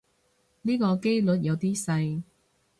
[0.63, 2.23] 呢個機率有啲細